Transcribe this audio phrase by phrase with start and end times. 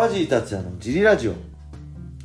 [0.00, 1.34] 川尻達也のジリラジオ。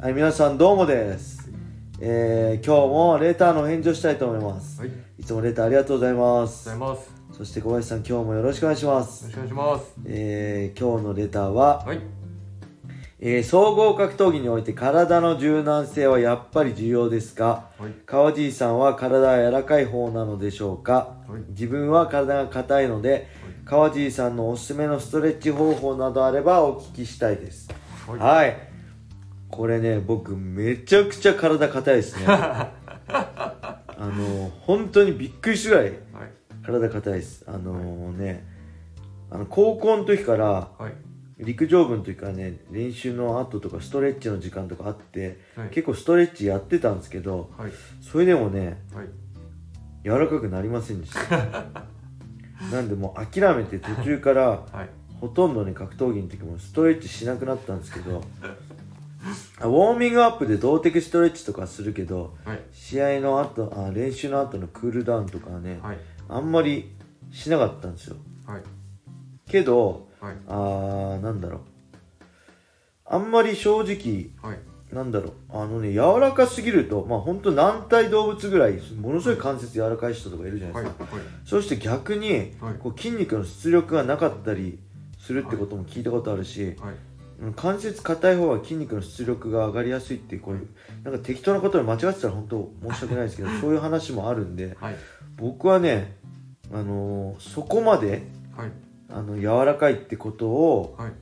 [0.00, 1.50] はい皆さんどうもです。
[1.98, 6.66] えー、今日もレターの返事をしたいと思います、はい、い、つもレターありがとうございます。
[6.66, 7.00] ございます。
[7.00, 9.24] よそして小林さん今日もよろしくお願いします。
[9.24, 9.92] ろしくお願いします。
[10.06, 11.98] えー、今日のレターは、はい、
[13.26, 17.70] えー総合格闘技において体の柔軟性はやっぱり重要ですか？
[17.78, 21.40] はい、川尻さんは体は柔らかい方なのでしょうか、はい。
[21.48, 23.28] 自分は体が硬いので、
[23.64, 27.70] 川尻さんのおすすめのストレッチ方法などあればお聞きしたいです。
[28.06, 28.18] はい。
[28.18, 28.56] はい、
[29.48, 32.26] これね僕めちゃくちゃ体硬いですね。
[32.28, 32.72] あ
[33.96, 35.96] の本当にびっくりするぐらいはい、
[36.62, 37.42] 体硬いです。
[37.48, 38.46] あのね
[39.30, 40.92] あの高校の時からはい、
[41.38, 45.68] 陸上部の時からね練習の後とかストレッチの時間とかあって、はい。
[45.70, 49.08] 結構ストレッチやってたんですけどはい、それでもねはい、
[50.04, 51.64] 柔らかくなりませんでした。
[52.70, 54.88] なんでもう諦めて途中からはい、
[55.20, 58.22] ほとんどね格闘技の時もストレッチしなくなったんですけど
[59.60, 65.98] あウォーミングアップで動的ストレッチとかするけどはい、試合の後あ練習の後のクールダウンとかはね、はい、
[66.28, 66.94] あんまり
[67.32, 68.16] しなかったんですよ。
[68.46, 68.62] はい、
[69.48, 71.60] けどはい、あーなんだろう。
[73.06, 75.32] あんまり正直はい、なんだろう。
[75.50, 82.74] あのね柔らかすぎるとまあ本当軟体動物ぐらいものすごい関節柔らかい人とかいるじゃないはい、ですか、はい、そして逆に、はい。
[82.78, 84.78] こう筋肉の出力がなかったり
[85.18, 86.76] するってことも聞いたことあるし、
[87.56, 90.58] 関節硬い方は筋肉の出力が上がりやすいってこれ
[91.02, 94.96] なんか適当なことで間違ってたら本当申し訳ないですけどそういう話もあるんではい、
[95.36, 96.16] 僕はね、
[96.72, 98.22] あのーそこまで
[98.56, 98.70] はい、
[99.10, 101.12] あの柔らかいってことをはい、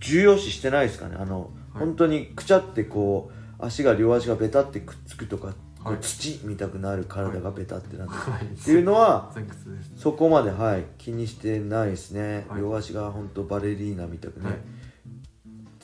[0.00, 1.16] 重要視してないですかね？
[1.18, 1.50] あの、はい。
[1.74, 5.54] 本当にくちゃってこう足が両足がベタってくっつくとか、
[6.00, 9.92] 土見たくなる体がベタってなって、はい、っていうのは前屈です。
[9.96, 12.60] そこまではい気にしてないですね、はい。
[12.60, 14.58] 両足が本当バレリーナみたくね、はい。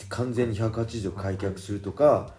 [0.08, 2.34] 完全に180度開脚するとか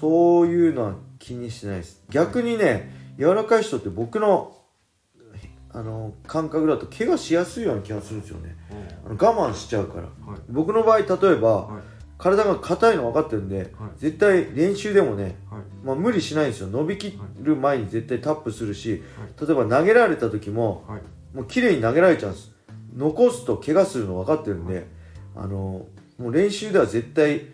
[0.00, 2.02] そういうのは気にしてないです。
[2.10, 4.56] 逆にね柔らかい人って僕の
[5.76, 8.56] あの感覚だと怪我しやすいような気がするんですよね。
[9.04, 10.04] あの我慢しちゃうから。
[10.04, 11.06] はい、僕の場合例え
[11.36, 11.82] ば、はい、
[12.16, 16.68] 体が硬いの分かってるんで、絶対練習でもね、はい、まあ、無理しないんですよ。
[16.68, 19.02] 伸びきる前に絶対タップするし、
[19.38, 21.02] 例えば投げられた時もはい、
[21.36, 22.52] もう綺麗に投げられちゃうんです。
[22.94, 24.86] 残すと怪我するの分かってるんで、
[25.36, 27.46] あのもう練習では絶対はい、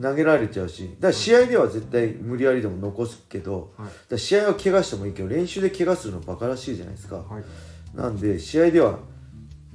[0.00, 0.96] 投げられちゃうし。
[0.98, 4.18] だから試合では絶対無理やりでも残すけど、はい。
[4.18, 8.98] 試合は怪我してもいいけど練習で怪我するのバカらしいじゃないですか、はい、なんで試合では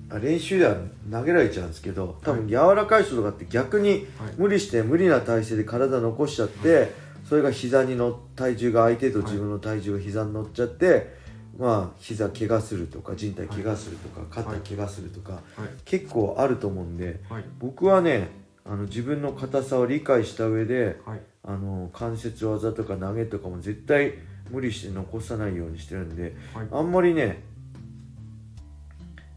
[0.10, 0.76] あ練習では
[1.12, 4.06] 投げられちゃうんですけど多分柔らかい人とかって逆にはい。
[4.38, 6.92] 無理して無理な体勢で体残しちゃって
[7.28, 11.26] それが膝にの体重が相手と自分の体重が膝に乗っちゃって
[11.58, 15.42] まあ膝怪我するとか人体怪我するとか肩怪我するとかはい、
[15.86, 24.16] 結構あると思うんではい、僕はねあの自分の硬さを理解した上ではい、あの関節技とか投げとかも絶対
[24.50, 27.44] 無理して残さないようにしてるんではい、あんまりね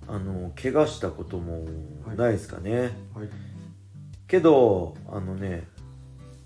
[0.06, 1.66] あの怪我したことも
[2.16, 2.80] ないですかね、
[3.14, 3.28] はい、
[4.26, 5.68] けどあのね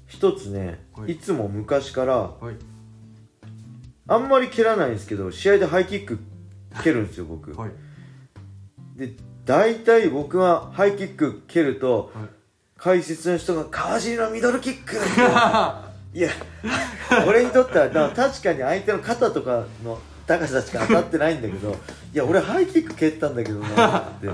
[0.08, 1.12] 一つね、はい。
[1.12, 2.56] い、つも昔からはい、
[4.08, 6.18] あんまり蹴らないんですけど試合でハイキック
[6.82, 7.70] 蹴るんですよ僕、はい、
[8.96, 9.12] で
[9.44, 12.28] 大体僕がハイキック蹴るとはい、
[12.82, 14.96] 解説の人が「川尻のミドルキック!
[16.14, 16.30] 」いや
[17.26, 21.70] 俺にとってはだから確かに相手の肩とかの高さしか当たってないんだけど
[22.12, 24.28] いや俺ハイキック蹴ったんだけどなって。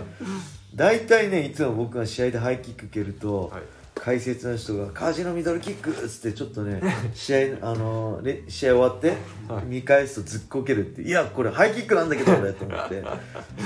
[0.75, 3.63] 大体ねいつも僕が試合でハイキック蹴ると、はい。
[3.95, 6.81] 解説の人が「川尻のミドルキック!」っつってちょっとね
[7.15, 9.09] 試合あのレ試合終わって、
[9.49, 9.65] はい。
[9.67, 11.03] 見返すとずっこけるって。
[11.03, 13.03] いやこれハイキックなんだけど俺と思って。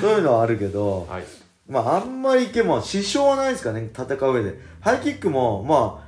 [0.01, 1.25] そういうのはあるけど、はい、
[1.69, 4.59] まあ、あんまりいけば、支障はないですかね、戦う上で。
[4.81, 6.05] ハイキックも、ま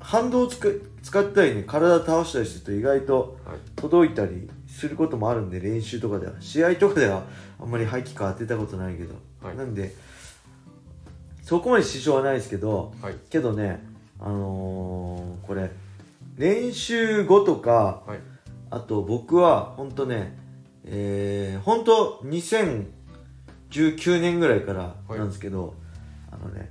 [0.00, 3.38] あ、反動を使ったりね、体倒したりすると意外と
[3.76, 6.34] 届いたりすることもあるんで、練習とかでは。
[6.40, 7.24] 試合とかでは、
[7.60, 9.14] あんまりハイキック当てたことないけど。
[9.42, 9.94] はい、なんで、
[11.42, 13.84] そこまで支障はないですけど、はい、けどね、
[14.20, 15.70] あのー、これ、
[16.36, 18.18] 練習後とか、はい、
[18.70, 20.38] あと僕は、ほんとね、
[20.84, 22.86] えー、ほんと2000、
[23.72, 25.74] 19年ぐらいからなんですけど、はい、
[26.32, 26.70] あのね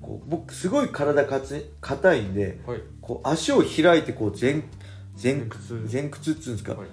[0.00, 4.62] こう僕すごい体かつ硬いんで、はい、こう足を開いてこう前
[5.22, 5.88] 前屈。
[5.90, 6.88] 前屈っつうんですか、はい、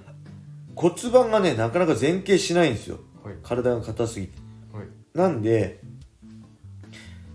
[0.75, 3.00] 骨盤がねなかなか前傾しないんですよ、
[3.44, 4.38] 体が硬すぎて、
[5.13, 5.80] なんで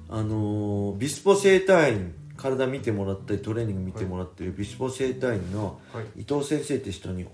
[0.09, 5.81] あのー、ビスポ整体院体見てもらったりトレーニング見てもらってるビスポ整体院の
[6.17, 7.27] 伊藤先生って人に、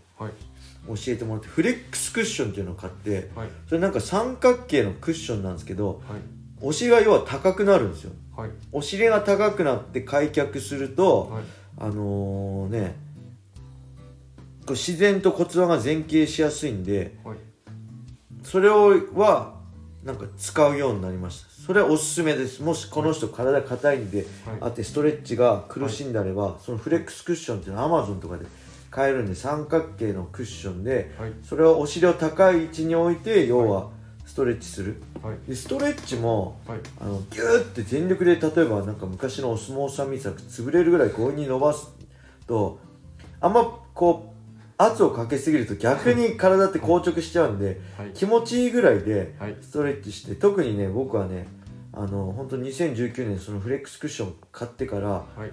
[0.97, 6.21] 教えてもらってフレックスクッションっていうのを買ってはい、それなんか三角形のクッションなんですけどはい、
[6.61, 8.13] お尻が要は高くなるんですよ。
[8.37, 8.51] はい。
[8.73, 11.45] お尻が高くなって開脚すると、はい。
[11.79, 12.97] あのね
[14.67, 17.39] こう自然と骨盤が前傾しやすいんではい。
[18.43, 19.55] それをは
[20.05, 21.51] なんか使うようになりました。
[21.67, 22.63] それはおすすめです。
[22.63, 24.27] もしこの人体硬いんで、はい。
[24.61, 28.47] あってストレッチが苦しんであれば、そのフレックスクッションっていうのはアマゾンとかで
[28.91, 31.33] 買えるんで三角形のクッションではい。
[31.43, 33.91] それをお尻を高い位置に置いて要は
[34.27, 35.03] ストレッチする。
[35.23, 35.37] はい。
[35.49, 36.81] でストレッチもはい。
[37.01, 41.91] あのギューって全力で例えばなんか昔のお相撲さんみたく潰れるぐらい強引に伸ばす
[42.47, 42.79] と
[43.41, 44.41] あんまこう
[44.83, 48.11] 圧をかけすぎると逆に体って硬直しちゃうんではい。
[48.15, 49.57] 気持ちいいぐらいではい。
[49.61, 51.47] ストレッチして特にね僕はね
[51.93, 55.53] あの本当2019年そのフレックスクッション買ってから、はい。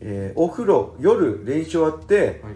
[0.00, 2.54] えーお風呂夜練習終わってはい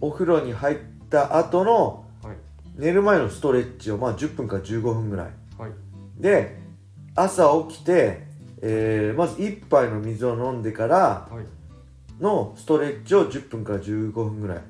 [0.00, 0.78] お風呂に入っ
[1.10, 2.36] た後のはい。
[2.76, 5.26] 寝る前のストレッチをまあ10分から15分ぐらい。
[5.58, 5.70] はい。
[6.18, 6.58] で
[7.14, 8.26] 朝起きて、
[8.62, 12.22] えーまず1杯の水を飲んでからはい。
[12.22, 14.56] のストレッチを10分から15分ぐらい。
[14.56, 14.66] はい。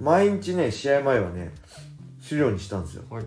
[0.00, 1.52] 毎日ね試合前はね
[2.20, 3.04] するようにしたんですよ。
[3.10, 3.24] はい。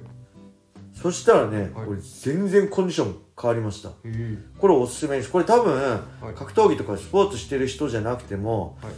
[0.94, 2.00] そしたらね、はい。
[2.22, 3.90] 全然コンディション変わりました。
[4.06, 4.38] ええ。
[4.60, 5.32] これおすすめです。
[5.32, 6.34] これ多分、はい。
[6.36, 8.94] 格闘技とかスポーツしてる人じゃなくてもはい。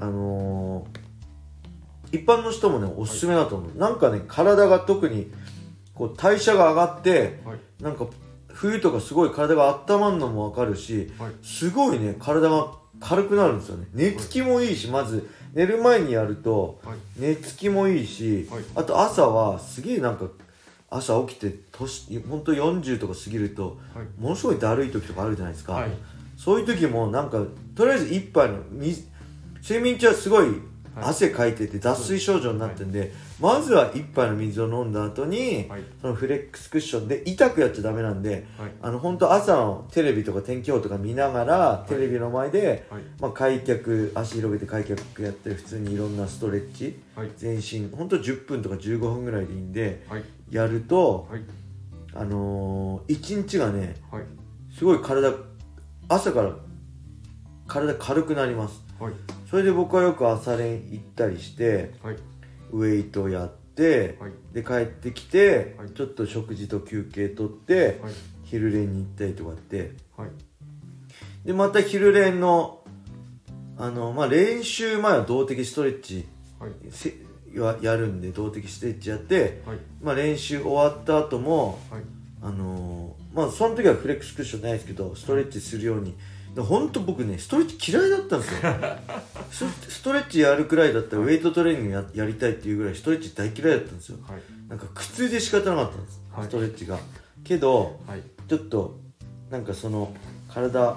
[0.00, 1.03] あのー
[2.14, 5.32] 一般の人もねおすすめだと思う、なんかね体が特に
[5.94, 7.58] こう代謝が上がってはい。
[7.82, 8.06] なんか
[8.48, 11.32] 冬とかすごい体が温まるのもわかるしはい。
[11.42, 13.88] すごいね体が軽くなるんですよね。
[13.92, 16.98] 寝つきもいいしまず寝る前にやるとはい。
[17.16, 18.64] 寝つきもいいし、はい。
[18.76, 20.26] あと朝はすげえなんか
[20.90, 24.20] 朝起きて年本当40とか過ぎるとはい。
[24.20, 25.90] ものすごいだるい時とかあるじゃないですか、はい。
[26.36, 27.42] そういう時もなんか
[27.74, 29.04] とりあえず一杯の水
[29.62, 30.56] 睡眠中はすごいはい
[30.96, 35.82] 汗かいてて脱水症状になってるんで、まずは一杯の水を飲んだ後に、はい。
[36.00, 38.70] そのフレックスクッションで痛くやっちゃダメなんではい。
[38.82, 43.02] あの本当朝のテレビとか天気予報とか見ながら、テレビの前で、はい。
[43.20, 47.30] まあ、開脚足広げて開脚やって普通にいろんなストレッチはい。
[47.36, 50.24] 全身本当10分とか15分ぐらいでいいんではい。
[50.50, 51.40] やると、はい。
[52.14, 54.24] あのー、一日がねはい。
[54.76, 55.32] すごい体
[56.08, 56.52] 朝から
[57.66, 59.14] 体軽くなりますはい。
[59.50, 62.16] それで僕はよく朝練行ったりしてはい。
[62.72, 64.32] ウェイトやって、はい。
[64.52, 65.90] で帰ってきて、はい。
[65.90, 68.12] ちょっと食事と休憩とって、はい。
[68.44, 69.92] 昼練に行ったりとかって。
[70.16, 70.30] はい。
[71.44, 72.80] でまた昼練の
[73.76, 76.26] あの、まあ、練習前は動的ストレッチ
[76.58, 79.78] はややるんで動的ストレッチやって、はい。
[80.00, 82.02] まあ、練習終わった後もはい。
[82.40, 86.16] あのーまあその時はフレックスクッションないですけどストレッチするようにで
[86.62, 88.60] 本当僕ねストレッチ嫌いだったんですよ。
[89.50, 94.18] スストレッチやるくらいだったらウェイトトレーニングややりたいっていうぐらいストレッチ大嫌いだったんですよ。
[94.22, 94.42] はい。
[94.68, 96.46] なんか苦痛で仕方なかったんです、はい。
[96.46, 96.98] ストレッチが。
[97.42, 98.22] けどはい。
[98.48, 98.98] ちょっと
[99.50, 100.14] なんかその
[100.48, 100.96] 体は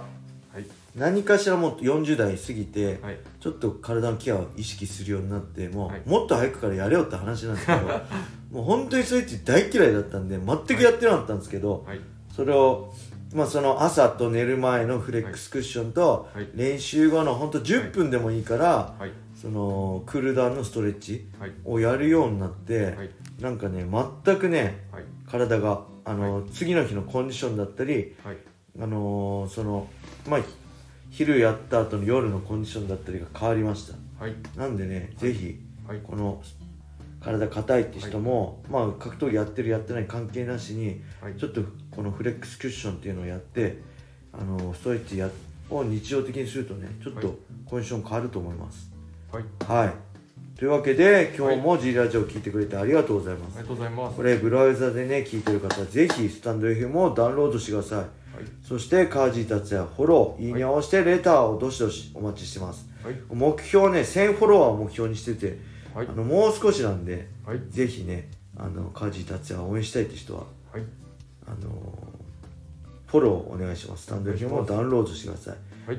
[0.59, 0.65] い。
[0.95, 3.19] 何かしらもう40代過ぎて、はい。
[3.39, 6.01] ちょっと体のケアを意識するようになってもう、はい。
[6.05, 7.79] もっと早くからやれよって話なんですけど
[8.51, 11.99] もう本当にストレッチ大嫌いだったんで全くやってなかったんですけど、はい。
[12.35, 12.93] それを、
[13.37, 16.49] まあ、その朝と寝る前のフレックスクッションとはい。
[16.55, 19.11] 練習後の本当10分でもいいから、はい。
[19.39, 21.51] そのクールダウンのストレッチはい。
[21.63, 23.09] をやるようになって、はい。
[23.39, 23.85] なんかね
[24.25, 25.03] 全くねはい。
[25.29, 28.37] 体があの、次の日のコンディションだったりはい。
[28.79, 29.87] あのーその
[30.27, 30.41] まあ
[31.11, 33.93] 昼やった後の夜のコンディションだったりが変わりました。
[34.19, 34.35] はい。
[34.55, 35.99] なんでね、ぜひはい。
[36.03, 36.41] この
[37.27, 41.35] 体硬いって人も、まあ格闘技やってるやってない関係なしにはい。
[41.37, 43.79] ちょっとこのフレックスクッションっていうのをやって
[44.33, 45.29] あのストレッチや
[45.69, 47.23] を日常的にするとねちょっはい。
[47.23, 48.91] とコンディション変わると思います。
[49.31, 49.43] はい。
[49.67, 49.93] はい、
[50.57, 54.15] というわけで今日も G ラジオを聞いてくれてありがとうございます、ありがとうございます。
[54.15, 57.97] これブラウザでね聞いてる方はぜひスタンド FM をダウンロードしてください。
[57.99, 58.07] はい。
[58.63, 62.87] そしてカージー達也フォローいいねを押してレターをどしどしお待ちしてます。
[63.03, 63.15] はい。
[63.29, 65.59] 目標ね1000フォロワーを目標にしてて、
[65.97, 66.07] はい。
[66.07, 67.61] あのもう少しなんではい。
[67.69, 70.83] ぜひねあのカージー達也を応援したいって人ははい。
[71.47, 71.71] あの
[73.07, 74.03] フォローお願いします。
[74.03, 75.55] スタンド FM をダウンロードしてください。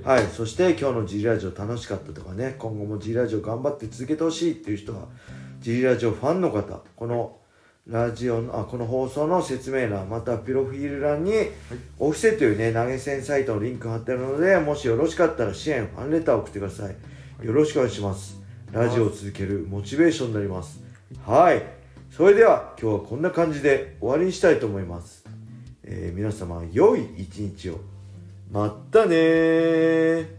[0.07, 0.21] はい。
[0.21, 5.09] はい、そして今日の G ラジオ楽しかったとかね今後も G ラジオ頑張って続けてほしいっていう人は
[5.61, 7.37] G ラジオファンの方この
[7.88, 11.33] ラジオのあこの放送の説明欄またはプロフィール欄に、
[11.99, 16.97] オフセというね投げ銭サイトのリンク貼ってあるのでもしよろしかったら支援ファンレターを送ってください。
[17.47, 18.38] よろしくお願いします
[18.73, 20.83] ラジオを続けるモチベーションになります。
[21.25, 21.63] はい。
[22.11, 25.25] それでは今日はこんな感じで終わりにしたいと思います、
[25.85, 27.81] えー皆様良い一日を。
[28.51, 30.38] まったねー。